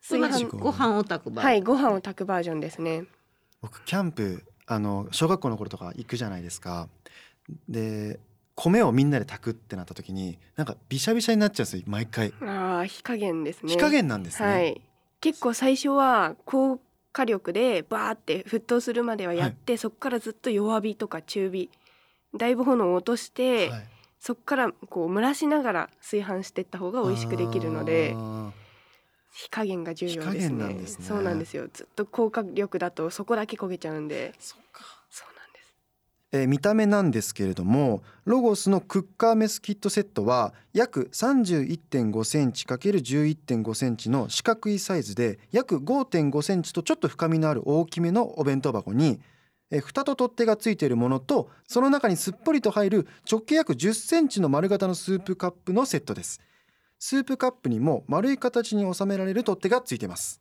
[0.00, 3.04] 炊飯ごご飯を炊く場合、はいご飯を炊くバージョンですね。
[3.60, 6.88] 僕キャンプあの小学校の頃とか行くじゃないですか。
[7.68, 8.18] で
[8.54, 12.32] 米をみんなで炊くってなった時になんかびしゃびしゃになっちゃうんですよ毎回。
[12.42, 13.72] ああ火加減ですね。
[13.72, 14.80] 火加減なんですね、はい。
[15.20, 16.80] 結構最初は高
[17.12, 21.70] 火力でバーって沸騰するまではやって、そこからずっと弱火とか中火。
[22.36, 23.86] だいぶ炎を落として、はい
[24.20, 28.50] そこからこう蒸らしながら炊飯していった方が美味しくできるのであ
[29.32, 30.30] 火加減が重要ですね。
[30.30, 31.04] 火加減なんですね。
[31.04, 31.68] そうなんですよ。
[31.72, 34.32] ずっと高火力だとそこだけ焦げちゃうんで。
[34.32, 34.82] ーそっか。
[35.10, 35.76] そうなんです。
[36.32, 49.20] えー見た目なんですけれどもロゴスのクッカーメスキットセットは約31.5センチ ×11.5 センチの四角いサイズで約5.5センチとちょっと深みのある大きめのお弁当箱に
[49.70, 56.40] えー蓋と取っ手がついているものとその中にすっぽりと入る直径約10センチの丸型のスープカップのセットです。
[56.98, 60.40] スープカップにも丸い形に収められる取っ手がついています。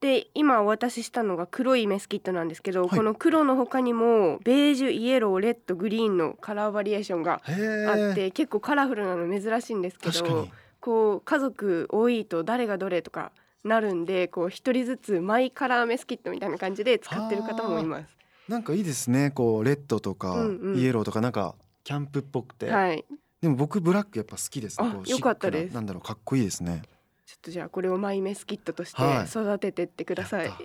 [0.00, 2.90] で今お渡ししたのが黒いメスキットなんですけど、はい。
[2.90, 10.48] この黒の他にもベージュイエローレッドグリーンのカラーバリエーションがへあって、結構カラフルなの珍しいんですけど
[10.80, 13.30] こう家族多いと誰がどれとか
[13.62, 18.21] なるんでこう一人ずつマイカラーメスキットみたいな感じで使ってる方もいます。
[18.52, 20.78] なんかいいですねこうレッドとかうんうん。
[20.78, 23.04] イエローとかなんかキャンプっぽくて、はい、
[23.40, 25.70] でも僕ブラックやっぱ好きですねあこうよかったです。
[25.70, 26.82] ななんだろうかっこいいですね。
[27.26, 29.24] ちょっとじゃあこれをマイメスキットとしてはい。
[29.24, 30.46] 育ててってください。
[30.46, 30.62] やった。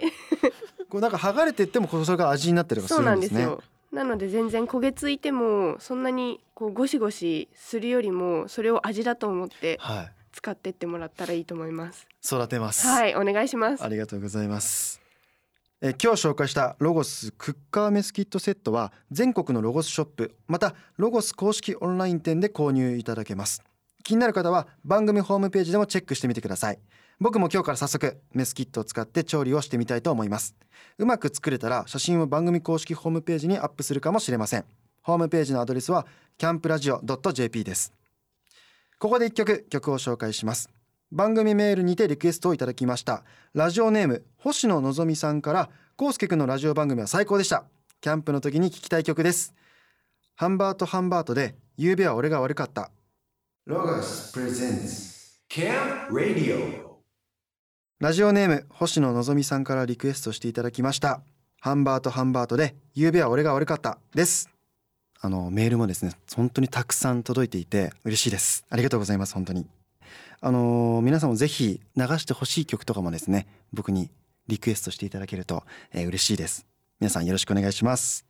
[0.89, 3.63] こうなんか剥がれてってもそれが味になったりとかそうするでねなんんですすよ。
[3.91, 10.11] なので全然焦げついてもそんなにこうゴシゴシするよりもそれを味だと思ってはい。
[10.33, 12.07] 使ってってもらったらいいと思います。
[12.23, 12.85] 育てます。
[12.85, 13.83] はい、お願いします。
[13.83, 13.89] あ。
[13.89, 15.06] りがとうございます
[15.79, 23.61] え今日紹介したロゴスクッカーメスキットセットは全国のロゴスショップまたロゴス公式オンライン店で購入いただけます。
[24.03, 26.79] 気になる方は番組ホームページでもチェックしてみてください。
[27.19, 30.55] 僕も今日から早速メスキットを使って調理をしてみたいと思います。
[30.97, 34.65] うまく作れたら写真を番組公式ホームページにアップするかもしれません。
[35.03, 36.07] ホームページのアドレスは
[36.39, 37.01] キャンプラジオ
[37.33, 37.93] .jp です。
[38.97, 40.71] ここで一曲曲を紹介します。
[41.11, 43.23] 番組メールにてリクエストをいただきました。
[43.53, 47.63] ラジオネーム星野のぞみさんからコウスケくんのラジオ番組は最高でした。
[48.01, 49.53] キャンプの時に聞きたい曲です。
[50.35, 52.91] ハンバートハンバートで夕べは俺が悪かった。
[53.65, 56.87] ロゴスプレゼンツ Camp Radio.
[57.99, 61.21] ラジオネーム星野のぞみさんからリクエストしていただきました。
[61.61, 64.49] ハンバートハンバートで夕べは俺が悪かったです。
[65.19, 68.65] あのメールもですね本当にたくさん届いていて嬉しいです。
[68.69, 69.65] ありがとうございます本当に
[70.41, 74.11] あのー皆さんもぜひ流してほしい曲とかもですね僕に
[74.47, 76.65] リクエストしていただけると、えー嬉しいです。
[76.99, 78.25] 皆さんよろしくお願いします。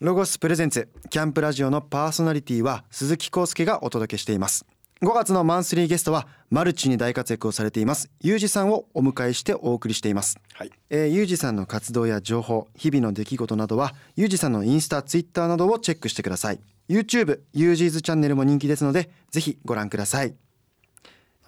[0.00, 4.64] ロゴスプレゼンツキャンプラジオのパーソナリティは鈴木康介がお届けしています。
[5.00, 10.38] 5月のマンスリーゲストはマルチに大活躍をされていますユージさんをお迎えしてお送りしています。
[10.54, 10.70] はい。
[10.90, 16.60] えー、ユージさんの活動や情報日々の出来事などはユージさんのインスタツイッターなどをチェックしてください。
[16.88, 20.34] YouTube ユージーズチャンネルも人気ですのでぜひご覧ください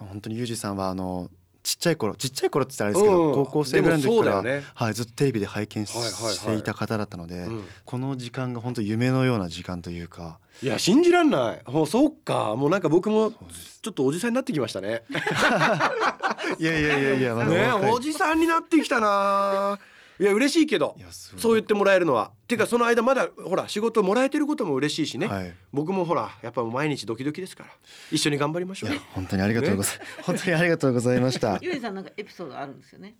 [0.05, 1.29] 本当にユージさんはあの
[1.63, 3.45] ちっちゃい頃ちっちゃい頃って言ったらあれですけど、うん。
[3.45, 4.63] 高校生ぐらいの時から、ね。
[4.73, 7.63] はい、ずっとテレビで拝見し,、ていた方だったので、うん。
[7.85, 10.39] この時間が本当夢のような時間というか。
[10.63, 11.71] いや信じらんない。
[11.71, 12.55] もうそうか。
[12.55, 15.03] もうなんか僕もちょっとおじさんになってきましたね。
[16.57, 19.79] いやいやいやいやまだねおじさんになってきたな
[20.19, 22.31] いや嬉しいけどそう言ってもらえるのは。
[22.47, 25.53] ていうかその間まだほら仕事もらえてることも嬉しいしね、はい。
[25.71, 27.69] 僕もほらやっぱ毎日ドキドキですから。
[28.11, 28.91] 一緒に頑張りましょう。
[28.91, 31.57] いや本当にありがとうござい、 本当にありがとうございました。
[31.63, 33.15] ゆうじさんなんかエピソードあるんですよね。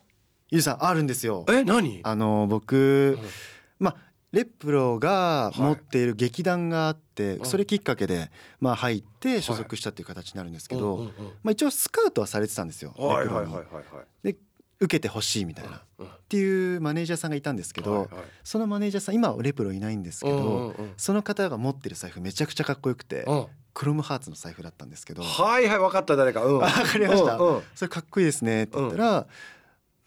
[0.50, 1.46] ユージさんあるんですよ。
[1.50, 2.02] え何？
[2.04, 3.18] あの僕、
[3.80, 11.12] まあレプロが持っている劇団があって、うんそれきっかけでまあ入って所属したっていう形になるんですけど、
[11.44, 12.94] まあ一応スカウトはされてたんですよ。
[12.98, 13.54] うんはいレプロに。
[13.54, 14.06] はいはいはいはい。
[14.24, 14.38] で
[14.82, 16.08] 受けてほしいみたいな、っうん。
[16.28, 18.10] ていうマネージャーさんがいたんですけど、
[18.44, 23.46] そのマネージャーさん今はレプロいないんですけど、その方が持ってる財布めちゃくちゃかっこよくて、うん。
[23.74, 26.44] クロムハーツの財布だったんですけど、はいはい分かった誰か。
[26.44, 26.56] うん。
[26.58, 27.38] あ わかりました。
[27.38, 29.28] それかっこいいですねって言ったら、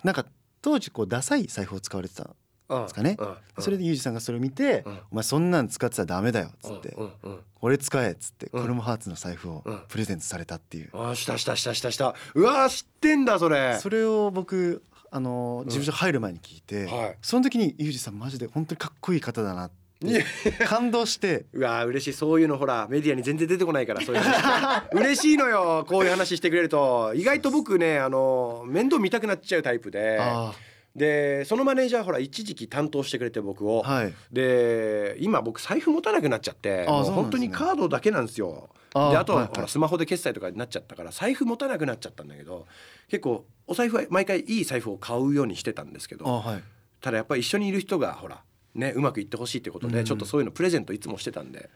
[0.03, 0.27] なんか
[0.61, 2.31] 当時こうダサい財布を使われてた
[2.69, 3.17] ですかね。
[3.59, 6.89] それでユージさんがそれを見てうん「お前そんなん使ってたらダメだよ」っつって。
[6.91, 8.63] うんうん「これ使え」っつってうん。
[8.63, 9.81] クロムハーツの財布をうん。
[9.89, 10.91] プレゼントされたっていう。
[10.93, 12.15] あーしたしたしたしたした。
[12.35, 13.79] うわー知ってんだそれ。
[13.81, 17.19] それを僕あの事務所入る前に聞いてはい。
[17.23, 20.25] その時にユージさんマジで本当にかっこいい方だなって
[20.67, 21.47] 感動して。
[21.53, 22.19] うわー嬉しい。
[22.19, 27.13] そういうのほらメディアに全然出てこないからそういう話 嬉しいのよこういう話してくれると。
[27.15, 30.19] 意外と僕ねあの面倒見たくなっちゃうタイプで。
[30.21, 30.53] あ
[30.95, 34.15] でそのマネージャーほら一時期担当してくれて僕を、あはい。
[34.31, 38.71] で今僕財布持たなくなっちゃってあもう本当にカードだけなんですよ。
[38.95, 39.57] あであとははいはい。
[39.57, 42.67] ほらスマホで決済とかになっちゃったから財布持たなくなっちゃったんだけど
[43.09, 46.63] 結構お財布は毎回いい財布を買うようにしてたんですけどあはい。
[47.01, 48.43] ただやっぱり一緒にいる人がほら
[48.75, 50.05] ねうまくいってほしいってことで、うん。
[50.05, 51.71] ちょっとそういうのプレゼントいつもしてたんで。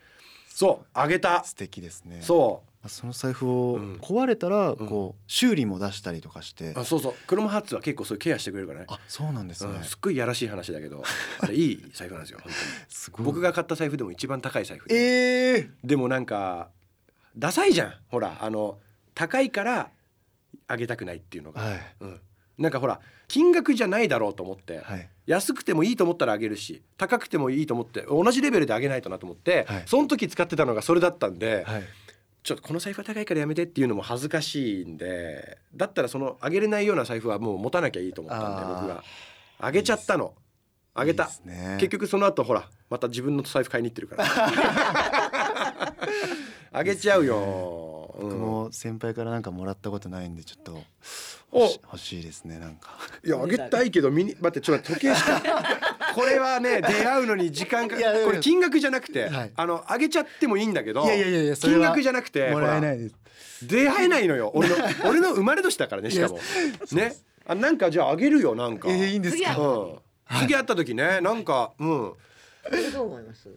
[0.48, 1.42] そうあげた。
[1.44, 2.20] 素敵ですね。
[2.22, 3.96] そその財布をうん。
[3.96, 6.72] 壊れたらこう修理も出したりとかして。
[6.72, 7.14] うあそうそう。
[7.26, 8.86] クロムハーツは結構そういうケアしてくれるからね。
[8.88, 9.72] あそうなんですね。
[9.72, 11.02] うんすっごいやらしい話だけど
[11.40, 12.38] あれいい財布なんですよ
[12.88, 13.26] すごい。
[13.26, 14.94] 僕が買った財布でも一番高い財布で。
[14.94, 16.70] ええでもなんか
[17.36, 17.94] ダサいじゃん。
[18.08, 18.78] ほらあの
[19.14, 19.90] 高いから
[20.68, 21.80] あげたくないっていうのが、はい。
[22.00, 22.20] うん、
[22.58, 25.08] なんかほら金額じゃないだろうと思って、はい。
[25.26, 29.82] 安くてもいいと思ったらあげるし高くてもいいと思って同じレベルであげないとなと思って、はい。
[29.86, 31.82] その時使ってたのがそれだったんで、はい
[32.42, 39.02] ちょっとこの財布は高いからやめてっていうのも恥ずかしいんでだったらそのあげれないような財布はもう持たなきゃいいと思ったんで僕が
[39.58, 40.34] あげちゃったの。
[40.94, 41.30] あげた。
[41.44, 41.76] ね。
[41.78, 44.24] 結局その後ほらまた自分の財布買いに行ってるから。
[46.70, 48.28] あげちゃうよ、うん。
[48.28, 50.82] 僕も先輩からなんかもらったことないんでちょっと
[51.50, 51.62] お。
[51.62, 52.90] 欲しいですねなんか。
[53.24, 55.40] いやあげたいけどミニ待ってちょっと時計した
[56.18, 59.52] これはね出会うのに時間かいやいやいやこれ金額じゃなくて、はい。
[59.54, 63.14] あのあげちゃってもいいんだけどいやいやいやいやそれは金額じゃなくてもらえないです。
[63.66, 64.50] 出会えないのよ。
[64.54, 64.76] 俺の
[65.08, 66.38] 俺の生まれ年だからねしかも。
[66.92, 67.14] ね。
[67.46, 71.88] あなんかじゃああげるよなんか、えーいいんですかうん、次会った時ねなんかうん。
[71.88, 72.16] こ
[72.72, 73.48] れどう思います？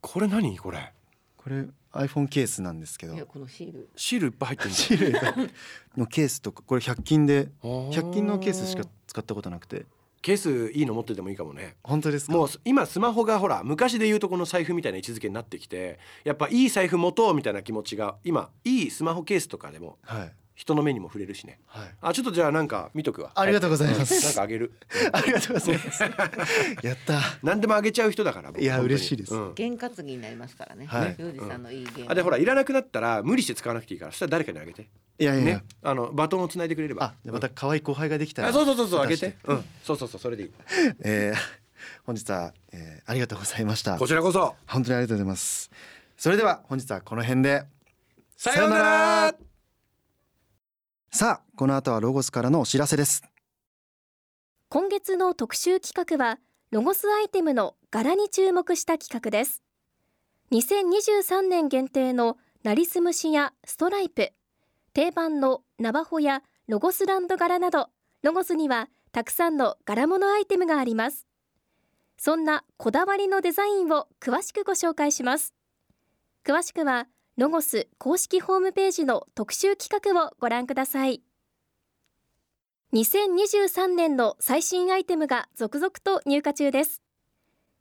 [0.00, 0.58] これ何？
[0.58, 0.92] これ。
[1.36, 3.14] これ iPhone ケースなんですけど。
[3.14, 3.88] いやこのシール。
[3.96, 4.72] シールいっぱい入ってるん。
[4.74, 5.50] シール
[5.96, 9.84] のケースとかこれ100均でだ100均のケースしか使ったことなくて
[10.22, 11.76] ケースいいの持っててもいいかもね。
[11.82, 12.32] 本当ですか？
[12.32, 21.60] もう今スマホがほら昔で言うとこの財布みたいな位置づけになってきてやっぱいい財布持とうみたいな気持ちが今いいスマホケースとかでもはい人の目にも触れるしね。
[21.66, 21.88] はい。
[22.00, 23.32] あちょっとじゃあなんか見とくわ。
[23.34, 24.24] ありがとうございます。
[24.24, 24.72] なんかあげる。
[25.12, 26.02] ありがとうございます。
[26.82, 27.20] やった。
[27.42, 29.34] 何でもあげちゃう人だから僕いや嬉しいです。
[29.34, 29.54] うん。
[29.54, 30.86] 験担ぎになりますからね。
[30.86, 31.16] はい。
[31.18, 32.10] ユージさんのいいゲーム。
[32.10, 34.88] あでほらいらなくなったら無理して使わなくていいからそしたら誰かにあげて。
[35.18, 35.44] いやいや。
[35.44, 35.64] ね。
[35.82, 37.14] あのバトンをつないでくれれば。
[37.24, 38.48] また可愛い後輩ができたら。
[38.48, 39.36] あそうそうそうそうあげて。
[39.44, 39.64] うん。
[39.84, 40.50] そうそうそうそれでいい。
[41.04, 41.62] えー
[42.04, 43.98] 本日は、えーありがとうございました。
[43.98, 44.54] こちらこそ。
[44.66, 45.70] 本当にありがとうございます。
[46.16, 47.64] それでは本日はこの辺で。
[48.36, 49.34] さようなら
[51.14, 53.22] さあこの後はロゴスからのお知らせです。
[54.70, 56.38] 今月の特集企画は
[56.70, 59.62] ロゴスアイテムの柄に注目した企画です。
[60.52, 64.32] 2023年限定のナリスムシやストライプ。
[64.94, 67.90] 定番のナバホやロゴスランド柄など
[68.22, 71.26] ロゴスにはたくさんの柄物アイテムがあります。
[72.16, 75.52] そんなこだわりのデザインを詳しくご紹介します。
[76.42, 77.06] 詳しくは
[77.38, 81.22] ロゴス公式ホームページの特集企画をご覧ください。
[82.92, 87.00] 2023年の最新アイテムが続々と入荷中です。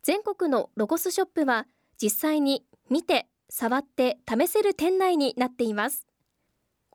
[0.03, 1.67] 全国のロゴスショップは
[2.01, 6.07] 実際に見て触って試せる店内になっています。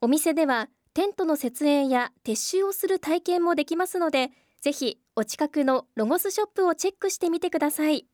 [0.00, 4.30] お店ではテントの設営や撤収をする体験もできますので
[4.62, 8.06] ぜひお近くのロゴスショップをチェックしてみてください。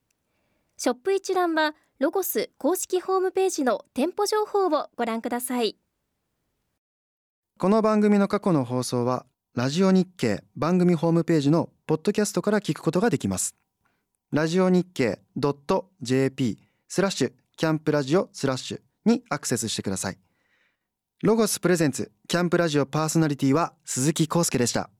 [0.78, 5.76] ショップ一覧はロゴス公式ホームページの店舗情報をご覧ください。
[7.60, 13.54] この番組の過去の放送はラジオ日経番組ホームページのポッドキャストから聞くことができます。
[14.32, 15.20] ラジオ日経
[16.00, 20.18] .jp スラッシュキャンプラジオスラッシュにアクセスしてください。
[21.22, 24.90] ロゴスプレゼンツキャンプラジオパーソナリティは鈴木康介でした。